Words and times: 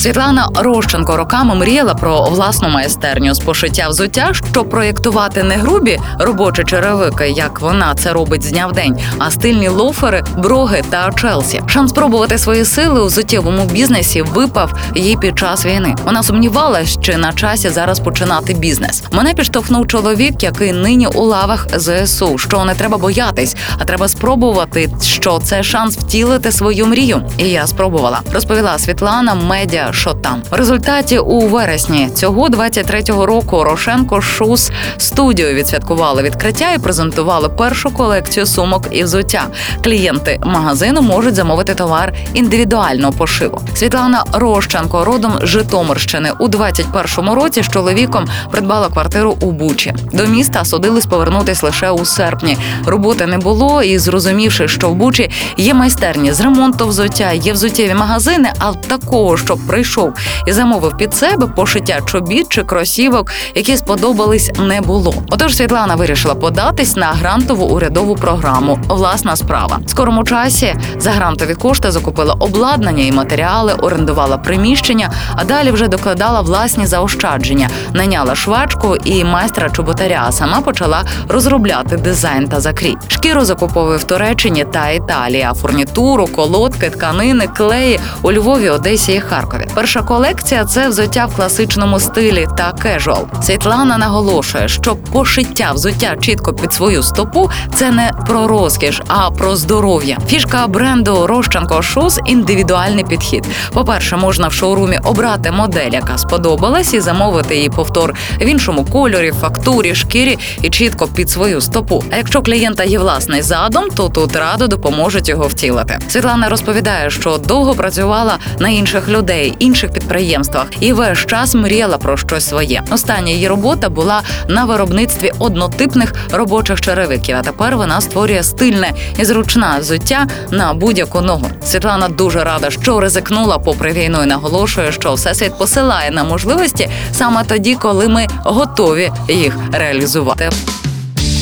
Світлана 0.00 0.48
Рощенко 0.54 1.16
роками 1.16 1.54
мріяла 1.54 1.94
про 1.94 2.24
власну 2.24 2.68
майстерню 2.68 3.34
з 3.34 3.38
пошиття 3.38 3.88
взуття, 3.88 4.32
щоб 4.32 4.70
проєктувати 4.70 5.42
не 5.42 5.54
грубі 5.54 6.00
робочі 6.18 6.64
черевики, 6.64 7.28
як 7.28 7.60
вона 7.60 7.94
це 7.94 8.12
робить 8.12 8.42
з 8.42 8.50
дня 8.50 8.66
в 8.66 8.72
день, 8.72 8.98
а 9.18 9.30
стильні 9.30 9.68
лофери, 9.68 10.24
броги 10.36 10.82
та 10.90 11.12
Челсі. 11.12 11.62
Шанс 11.66 11.90
спробувати 11.90 12.38
свої 12.38 12.64
сили 12.64 13.00
у 13.00 13.06
взуттєвому 13.06 13.64
бізнесі 13.64 14.22
випав 14.22 14.72
їй 14.94 15.16
під 15.16 15.38
час 15.38 15.66
війни. 15.66 15.94
Вона 16.04 16.22
сумнівалась, 16.22 16.98
чи 17.00 17.16
на 17.16 17.32
часі 17.32 17.68
зараз 17.68 18.00
починати 18.00 18.54
бізнес. 18.54 19.02
Мене 19.12 19.34
підштовхнув 19.34 19.86
чоловік, 19.86 20.42
який 20.42 20.72
нині 20.72 21.06
у 21.06 21.22
лавах 21.22 21.66
ЗСУ. 21.78 22.38
Що 22.38 22.64
не 22.64 22.74
треба 22.74 22.98
боятись, 22.98 23.56
а 23.78 23.84
треба 23.84 24.08
спробувати, 24.08 24.90
що 25.02 25.38
це 25.44 25.62
шанс 25.62 25.96
втілити 25.96 26.52
свою 26.52 26.86
мрію. 26.86 27.22
І 27.38 27.44
я 27.44 27.66
спробувала. 27.66 28.20
Розповіла 28.32 28.78
Світлана 28.78 29.34
медіа 29.34 29.89
що 29.92 30.14
там. 30.14 30.42
В 30.50 30.54
результаті 30.54 31.18
у 31.18 31.40
вересні 31.40 32.08
цього 32.14 32.48
23-го 32.48 33.26
року 33.26 33.64
Рошенко 33.64 34.20
Шус 34.20 34.70
студію 34.96 35.54
відсвяткували 35.54 36.22
відкриття 36.22 36.72
і 36.72 36.78
презентували 36.78 37.48
першу 37.48 37.90
колекцію 37.90 38.46
сумок 38.46 38.86
і 38.90 39.04
взуття. 39.04 39.46
Клієнти 39.84 40.40
магазину 40.44 41.02
можуть 41.02 41.34
замовити 41.34 41.74
товар 41.74 42.14
індивідуального 42.34 43.12
пошиву. 43.12 43.60
Світлана 43.74 44.24
Рощенко, 44.32 45.04
родом 45.04 45.32
з 45.42 45.46
Житомирщини, 45.46 46.32
у 46.38 46.48
21-му 46.48 47.34
році 47.34 47.62
з 47.62 47.68
чоловіком 47.68 48.28
придбала 48.50 48.88
квартиру 48.88 49.36
у 49.40 49.52
Бучі. 49.52 49.94
До 50.12 50.26
міста 50.26 50.64
судились 50.64 51.06
повернутись 51.06 51.62
лише 51.62 51.90
у 51.90 52.04
серпні. 52.04 52.56
Роботи 52.86 53.26
не 53.26 53.38
було, 53.38 53.82
і 53.82 53.98
зрозумівши, 53.98 54.68
що 54.68 54.88
в 54.88 54.94
Бучі 54.94 55.30
є 55.56 55.74
майстерні 55.74 56.32
з 56.32 56.40
ремонту 56.40 56.86
взуття, 56.86 57.32
є 57.32 57.52
взуттєві 57.52 57.94
магазини, 57.94 58.52
а 58.58 58.72
такого, 58.72 59.36
щоб 59.36 59.66
прийшов 59.80 60.12
і 60.46 60.52
замовив 60.52 60.96
під 60.96 61.14
себе 61.14 61.46
пошиття 61.46 62.00
чобіт 62.06 62.46
чи 62.48 62.62
кросівок, 62.62 63.32
які 63.54 63.76
сподобались, 63.76 64.50
не 64.58 64.80
було. 64.80 65.14
Отож 65.30 65.56
Світлана 65.56 65.94
вирішила 65.94 66.34
податись 66.34 66.96
на 66.96 67.06
грантову 67.06 67.66
урядову 67.66 68.14
програму. 68.14 68.78
Власна 68.88 69.36
справа. 69.36 69.78
В 69.86 69.90
скорому 69.90 70.24
часі 70.24 70.74
за 70.98 71.10
грантові 71.10 71.54
кошти 71.54 71.90
закупила 71.90 72.34
обладнання 72.34 73.04
і 73.04 73.12
матеріали, 73.12 73.72
орендувала 73.72 74.38
приміщення, 74.38 75.12
а 75.36 75.44
далі 75.44 75.70
вже 75.70 75.88
докладала 75.88 76.40
власні 76.40 76.86
заощадження, 76.86 77.68
наняла 77.92 78.34
швачку 78.34 78.96
і 79.04 79.24
майстра 79.24 79.70
чоботаря. 79.70 80.32
Сама 80.32 80.60
почала 80.60 81.04
розробляти 81.28 81.96
дизайн 81.96 82.48
та 82.48 82.60
закрій. 82.60 82.96
Шкіру 83.08 83.44
закуповує 83.44 83.98
в 83.98 84.04
Туреччині 84.04 84.64
та 84.72 84.88
Італії, 84.88 85.46
а 85.50 85.54
фурнітуру, 85.54 86.26
колодки, 86.26 86.90
тканини, 86.90 87.46
клеї 87.46 88.00
у 88.22 88.32
Львові, 88.32 88.68
Одесі 88.68 89.12
і 89.12 89.20
Харкові. 89.20 89.69
Перша 89.74 90.02
колекція 90.02 90.64
це 90.64 90.88
взуття 90.88 91.26
в 91.26 91.36
класичному 91.36 92.00
стилі 92.00 92.48
та 92.56 92.72
casual. 92.72 93.26
Світлана 93.42 93.98
наголошує, 93.98 94.68
що 94.68 94.96
пошиття 94.96 95.72
взуття 95.72 96.16
чітко 96.20 96.52
під 96.52 96.72
свою 96.72 97.02
стопу 97.02 97.50
це 97.74 97.90
не 97.90 98.12
про 98.26 98.46
розкіш, 98.46 99.02
а 99.08 99.30
про 99.30 99.56
здоров'я. 99.56 100.18
Фішка 100.26 100.66
бренду 100.66 101.26
Рощенко 101.26 101.82
Шус 101.82 102.18
індивідуальний 102.26 103.04
підхід. 103.04 103.44
По-перше, 103.72 104.16
можна 104.16 104.48
в 104.48 104.52
шоурумі 104.52 104.98
обрати 105.04 105.50
модель, 105.50 105.90
яка 105.92 106.18
сподобалась, 106.18 106.94
і 106.94 107.00
замовити 107.00 107.56
її 107.56 107.68
повтор 107.68 108.14
в 108.40 108.46
іншому 108.46 108.84
кольорі, 108.84 109.32
фактурі, 109.40 109.94
шкірі 109.94 110.38
і 110.62 110.70
чітко 110.70 111.06
під 111.06 111.30
свою 111.30 111.60
стопу. 111.60 112.04
А 112.12 112.16
якщо 112.16 112.42
клієнта 112.42 112.84
є 112.84 112.98
власний 112.98 113.42
задум, 113.42 113.84
то 113.96 114.08
тут 114.08 114.36
радо 114.36 114.66
допоможуть 114.66 115.28
його 115.28 115.46
втілити. 115.46 115.98
Світлана 116.08 116.48
розповідає, 116.48 117.10
що 117.10 117.38
довго 117.38 117.74
працювала 117.74 118.38
на 118.58 118.68
інших 118.68 119.08
людей, 119.08 119.54
інших 119.60 119.92
підприємствах, 119.92 120.66
і 120.80 120.92
весь 120.92 121.26
час 121.26 121.54
мріяла 121.54 121.98
про 121.98 122.16
щось 122.16 122.48
своє. 122.48 122.82
Остання 122.90 123.32
її 123.32 123.48
робота 123.48 123.88
була 123.88 124.22
на 124.48 124.64
виробництві 124.64 125.32
однотипних 125.38 126.14
робочих 126.32 126.80
черевиків. 126.80 127.36
А 127.36 127.42
тепер 127.42 127.76
вона 127.76 128.00
створює 128.00 128.42
стильне 128.42 128.92
і 129.18 129.24
зручне 129.24 129.76
взуття 129.80 130.26
на 130.50 130.74
будь-яку 130.74 131.20
ногу. 131.20 131.46
Світлана 131.64 132.08
дуже 132.08 132.44
рада, 132.44 132.70
що 132.70 133.00
ризикнула 133.00 133.58
попри 133.58 133.92
війну 133.92 134.22
і 134.22 134.26
наголошує, 134.26 134.92
що 134.92 135.14
всесвіт 135.14 135.58
посилає 135.58 136.10
на 136.10 136.24
можливості 136.24 136.88
саме 137.12 137.44
тоді, 137.44 137.74
коли 137.74 138.08
ми 138.08 138.26
готові 138.44 139.10
їх 139.28 139.56
реалізувати. 139.72 140.50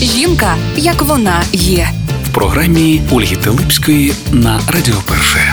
Жінка, 0.02 0.56
як 0.76 1.02
вона 1.02 1.42
є. 1.52 1.88
В 2.30 2.34
програмі 2.34 3.02
Ольги 3.10 3.36
Телипської 3.36 4.12
на 4.32 4.60
Радіо 4.72 4.96
Перше. 5.08 5.47